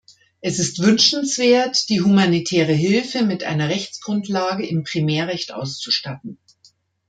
[0.41, 6.39] Es ist wünschenswert, die humanitäre Hilfe mit einer Rechtsgrundlage im Primärrecht auszustatten.